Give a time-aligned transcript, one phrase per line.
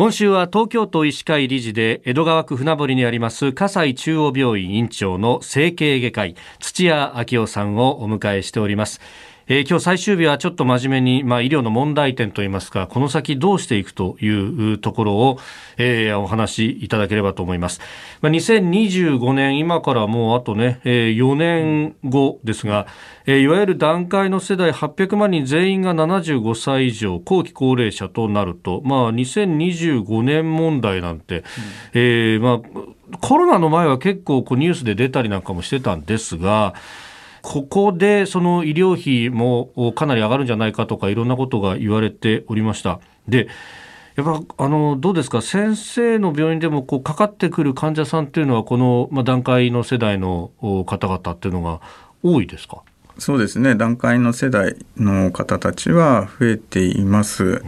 [0.00, 9.02] 今週は東京都医師会理事で江戸川区船堀にあります葛西中央病院院長の整形外科医土屋昭夫さんをお迎えしております。
[9.52, 14.28] えー、今日最終日はちょっと真面目に、まあ、医療の問題点といいますか、この先どうしていくとい
[14.74, 15.40] うところを、
[15.76, 17.80] えー、お話しいただければと思います。
[18.20, 22.86] まあ、2025年、今からもうあとね、えー、4年後ですが、
[23.26, 31.44] えー、いわゆる段階の世代800万人全員が75歳以上、後期高齢者となると、まあ、2025年問題なんて、うん、
[31.94, 36.74] えー、まあ、コロナの前は結構こうニュースで出たりなんかもしてたんですが、
[37.42, 43.00] ここでその医療費もかなり上がるんじゃないかとかいろんなことが言われておりました。
[43.28, 43.48] で
[44.16, 45.40] やっぱあのどうですか？
[45.40, 50.50] 先生の病院でもこうかかってくる患者さんっていうのはこの、まあ、段階の世代の
[50.86, 51.80] 方々っていうのが
[52.22, 52.82] 多いですか？
[53.18, 53.74] そうですね。
[53.74, 57.62] 段階の世代の方たちは増えています。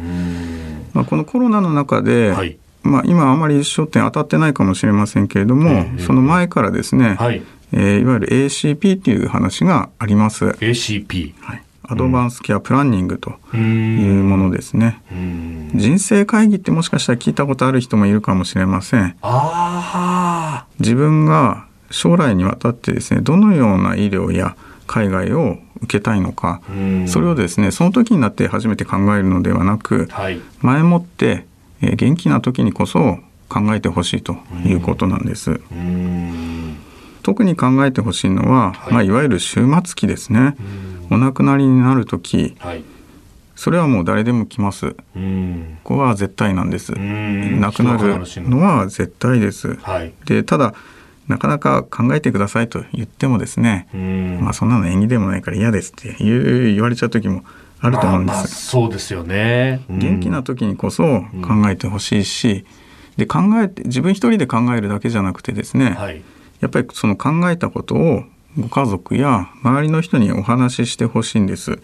[0.92, 10.46] まあ、このコロナの中で、はい、まあ、今あまり焦点当たってないかもしれませんけれども、えー、その前からですね、はい、えー、いわゆる ACP っていう話があります。
[10.46, 15.02] ACP、はい、アドバンスケアプランニングというものですね。
[15.74, 19.16] 人生会議ってもしかしたら聞いたことある人もいるかもしれません。
[20.78, 24.56] 自分が将来にわたってですねどのような医療や
[24.86, 26.60] 海外を受けたいのか。
[27.06, 31.46] それをですねその時になって初めて考えるのではなく、はい、前もって、
[31.80, 35.60] えー、元気な時にこそ考えてほしいということなんです。
[37.22, 38.92] 特に考えてほしいのは、はい。
[38.92, 40.56] まあ、いわゆる終末期ですね。
[41.10, 42.82] お亡くなりになる時、はい、
[43.54, 44.92] それはもう誰でも来ます。
[44.92, 44.96] こ
[45.84, 46.92] こは絶対なんです。
[46.92, 50.74] 亡くなるのは絶対です、はい、でただ
[51.28, 53.88] なかなか考えてくださいと言ってもですね
[54.40, 57.44] まあそんなの縁起でもないから嫌ですって言われちゃう時も
[57.80, 62.64] あると思うんです、まあ、そうですよね、元気な時にこそ考えてほしいし、
[63.16, 66.22] で考えて自分一人で考えるだけじゃなくてですね、はい
[66.62, 68.22] やっぱりその考えたことを
[68.58, 71.78] ご家族や周りの人にお話ししてほしいんです。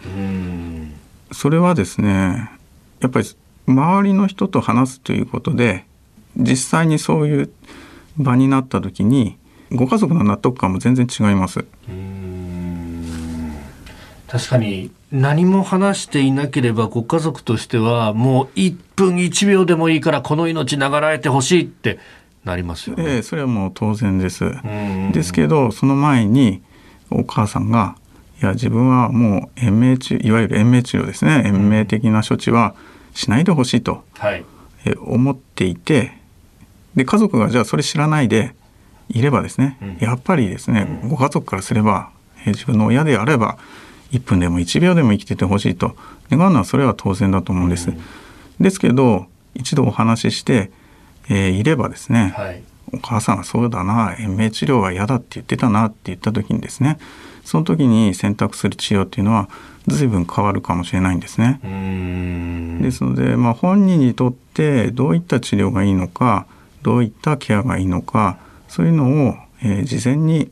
[1.31, 2.49] それはですね
[3.01, 3.27] やっぱり
[3.67, 5.85] 周りの人と話すということで
[6.37, 7.49] 実際にそういう
[8.17, 9.37] 場になった時に
[9.71, 11.65] ご家族の納得感も全然違います。
[14.27, 21.97] 確かに何も話していなければご家族としてはもう1分1秒でもいいからこの命流れてほしいって
[22.43, 23.03] なりますよね。
[23.05, 24.51] えー、それはもう当然です。
[25.13, 26.61] ですけどその前に
[27.09, 27.95] お母さんが
[28.41, 31.43] いや自分はもう延命治いわゆる延命治療ですね。
[31.45, 32.75] 延命的な処置は
[33.13, 34.45] しないでほしいと、はい、
[34.85, 36.17] え思っていて
[36.95, 38.55] で家族がじゃあそれ知らないで
[39.09, 42.11] いればですね、うん、やっぱりですね、うん、ご家族からすれば、
[42.45, 43.57] え自分の親であれば
[44.11, 45.95] 1分でも1秒でも生きててほしいと。
[46.29, 47.89] 願うのはそれは当然だと思うんです。
[47.89, 47.99] うん、
[48.59, 50.71] ですけど一度お話しして
[51.29, 52.63] えー、いればですね、はい、
[52.93, 56.97] お母さんがそうだな延命治療は嫌だって言ってたなって言った時にですね
[57.43, 59.49] その時に選択する治療っていうのは
[59.87, 61.59] 随分変わるかもしれないんですね。
[62.81, 66.45] ですので、まあ、本人にとってどういった治療がいいのか
[66.83, 70.51] どういったケアがいいのかそういうのを、えー、事前に、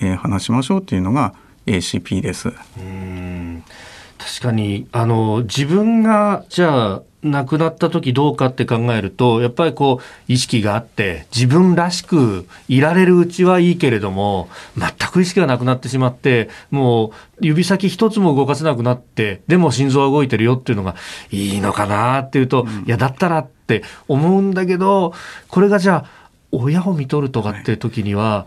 [0.00, 1.34] えー、話しましょうっていうのが
[1.66, 2.50] ACP です。
[2.50, 20.96] 確かにあの自分がじゃあ亡くなった時どうかって考えるとやっぱりこう意識があって自分らしくいられるうちはいいけれども全く意識がなくなってしまってもう指先一つも動かせなくなってでも心臓は動いてるよっていうのが
[21.30, 25.14] いいのかなっていうと、うん、いやだったらって思うんだけど
[25.48, 28.46] これがじゃあ親を見とるとかって時には、は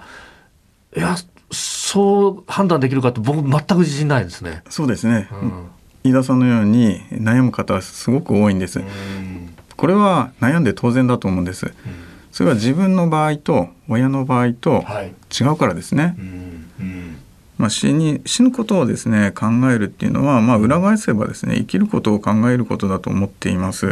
[0.98, 1.16] い、いや
[1.52, 4.64] そう判断できるかって僕全く自信ないですね。
[4.70, 5.70] そうですね、うん
[6.06, 8.82] 飯田さんのように悩む方はすごく多いんです。
[9.76, 11.74] これは悩んで当然だと思うんです。
[12.32, 14.84] それは自分の場合と親の場合と
[15.32, 16.16] 違うからですね。
[17.58, 23.88] まあ、死に死ぬことをですね考えるっていうのは、まあ、裏返せばですね生きることを考えることだと思っています。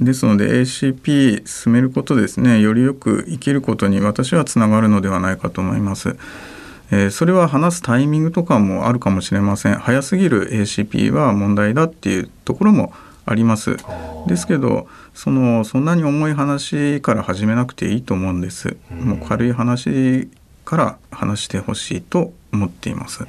[0.00, 6.16] ですので ACP 進めることですねよりよく生きることに私はつながるのではないかと思います。
[6.90, 9.74] えー、それは話すタイミングとかもあるかもしれません。
[9.74, 12.92] 早すぎる ACP は問題だっていうところも
[13.26, 13.76] あります。
[14.26, 20.28] ですけどそのそんなに重い話から始めなくていいと思うんです、うん、もう軽い話
[20.64, 23.28] から話してほしいと思っています、うん、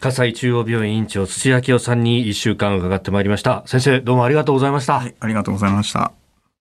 [0.00, 3.62] 葛西中央病院院長土屋明夫さんに1週間伺ってまいりました。
[3.66, 6.21] 先生どうもありがとうございました、はい、ありがとうございました